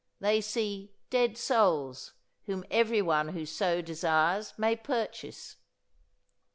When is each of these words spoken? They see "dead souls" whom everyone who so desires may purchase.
They 0.19 0.41
see 0.41 0.95
"dead 1.11 1.37
souls" 1.37 2.13
whom 2.47 2.65
everyone 2.71 3.27
who 3.33 3.45
so 3.45 3.83
desires 3.83 4.51
may 4.57 4.75
purchase. 4.75 5.57